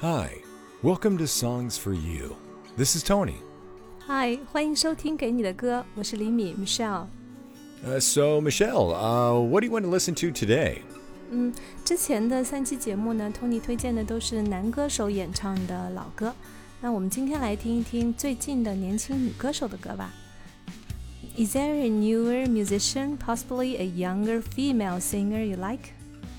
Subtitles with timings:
[0.00, 0.42] Hi,
[0.82, 2.36] welcome to Songs for You.
[2.76, 3.36] This is Tony.
[4.06, 7.06] Hi，欢迎收听《给你的歌》，我是李米 Michelle。
[7.84, 10.78] Uh, so, Michelle, uh, what do you want to listen to today?
[11.30, 11.52] 嗯，
[11.84, 16.34] 之前的三期节目呢，Tony 推荐的都是男歌手演唱的老歌。
[16.80, 20.12] 那我们今天来听一听最近的年轻女歌手的歌吧。
[21.36, 25.92] Is there a newer musician, possibly a younger female singer you like?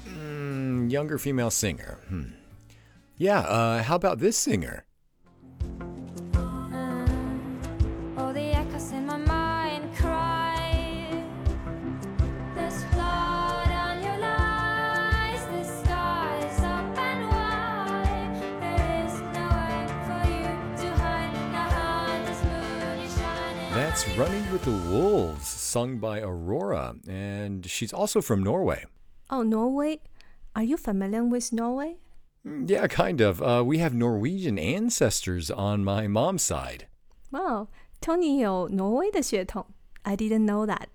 [0.07, 1.97] Mm, younger female singer.
[2.09, 2.33] Hmm.
[3.18, 4.84] Yeah, uh, how about this singer?
[8.18, 11.24] Oh, the echoes in my mind cry.
[12.54, 15.46] There's blood on your lies.
[15.46, 18.36] The sky is up and wide.
[18.60, 20.52] There is nowhere for you
[20.82, 21.32] to hide.
[21.52, 23.72] Now how this moon is shining.
[23.72, 28.84] That's Running with the Wolves, sung by Aurora, and she's also from Norway.
[29.30, 30.00] Oh, Norway.
[30.54, 31.96] Are you familiar with Norway?
[32.45, 33.41] Mm, Yeah, kind of.
[33.41, 36.87] Uh, we have Norwegian ancestors on my mom's side.
[37.31, 37.67] Wow,
[38.01, 39.67] Tony 有挪威的血统。
[40.03, 40.87] I didn't know that.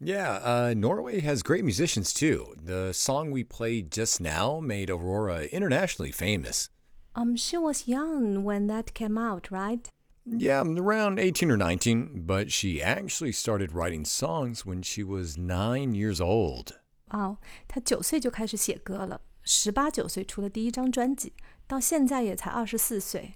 [0.00, 2.54] Yeah, uh, Norway has great musicians too.
[2.62, 6.68] The song we played just now made Aurora internationally famous.
[7.14, 9.88] Um, she was young when that came out, right?
[10.26, 15.94] Yeah, around 18 or 19, but she actually started writing songs when she was nine
[15.94, 16.72] years old.
[17.10, 21.31] 哦，她九岁就开始写歌了， 十八九岁出了第一张专辑，
[21.65, 23.35] 到现在也才二十四岁。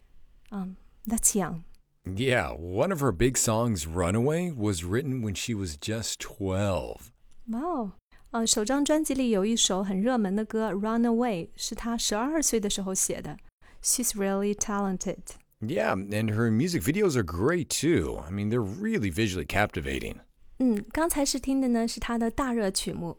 [0.49, 1.61] 嗯、t h a t s young.
[2.03, 7.11] Yeah, one of her big songs, Runaway, was written when she was just twelve.
[7.47, 7.91] Wow.，
[8.31, 13.37] 呃，首张专辑里有一首很热门的歌《Runaway》，是她十二岁的时候写的。
[13.81, 15.19] She's really talented.
[15.61, 18.17] Yeah, and her music videos are great too.
[18.27, 20.17] I mean, they're really visually captivating.
[20.57, 23.17] 嗯，刚才是听的呢是她的大热曲目。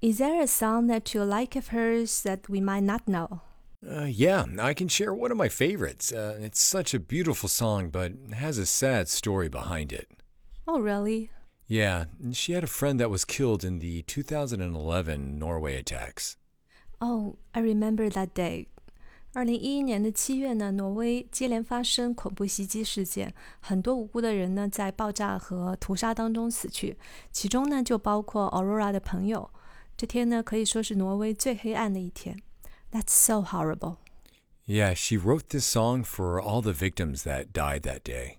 [0.00, 3.42] Is there a song that you like of hers that we might not know?
[3.86, 6.12] Uh, yeah, I can share one of my favorites.
[6.12, 10.08] Uh, it's such a beautiful song, but has a sad story behind it.
[10.66, 11.30] Oh, really?
[11.66, 16.36] Yeah, she had a friend that was killed in the 2011 Norway attacks.
[17.00, 18.68] Oh, I remember that day.
[19.32, 26.96] 二零一一年的七月呢，挪威接连发生恐怖袭击事件，很多无辜的人呢在爆炸和屠杀当中死去，
[27.30, 29.48] 其中呢就包括 Aurora 的朋友。
[29.96, 32.40] 这天呢可以说是挪威最黑暗的一天。
[32.90, 33.98] That's so horrible.
[34.66, 38.36] Yeah, she wrote this song for all the victims that died that day.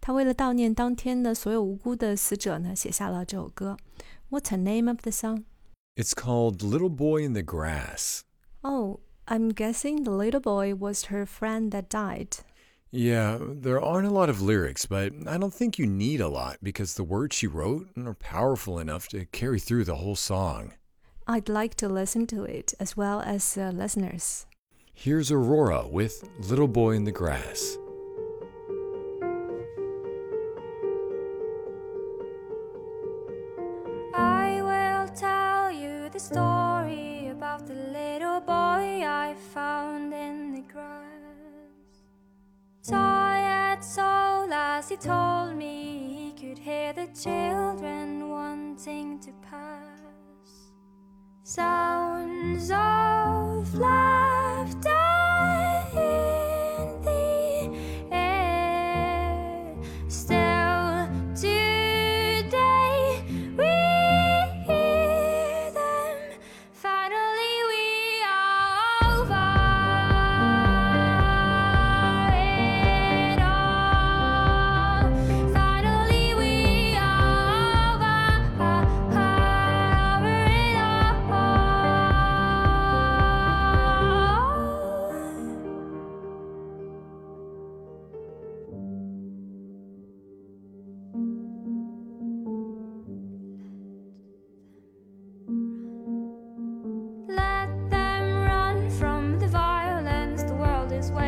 [0.00, 3.76] 他为了悼念当天的所有无辜的死者呢，写下了这首歌。
[4.30, 5.44] What's the name of the song?
[5.96, 8.22] It's called Little Boy in the Grass.
[8.62, 12.38] Oh, I'm guessing the little boy was her friend that died.
[12.90, 16.58] Yeah, there aren't a lot of lyrics, but I don't think you need a lot
[16.62, 20.72] because the words she wrote are powerful enough to carry through the whole song.
[21.25, 24.45] I'd like to listen to it as well as the listeners.
[24.93, 27.77] Here's Aurora with Little Boy in the Grass.
[34.13, 41.03] I will tell you the story about the little boy I found in the grass.
[42.85, 49.92] Tired soul, as he told me, he could hear the children wanting to pass.
[51.55, 54.02] Sounds of laughter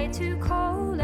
[0.08, 0.95] too cold.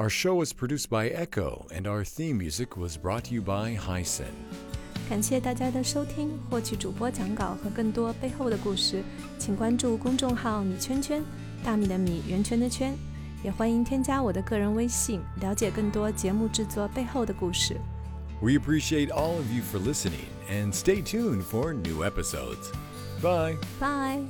[0.00, 3.76] Our show was produced by Echo, and our theme music was brought to you by
[3.76, 4.32] Hyson.
[5.08, 6.38] 感谢大家的收听。
[6.50, 9.02] 获取主播讲稿和更多背后的故事，
[9.38, 11.22] 请关注公众号“米圈圈”，
[11.64, 12.94] 大米的米，圆圈的圈。
[13.44, 17.76] 也欢迎添加我的个人微信，了解更多节目制作背后的故事。
[18.40, 22.72] We appreciate all of you for listening, and stay tuned for new episodes.
[23.22, 23.56] Bye.
[23.78, 24.24] Bye。